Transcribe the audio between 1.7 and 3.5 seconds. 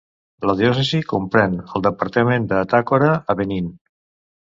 el departament d'Atakora, a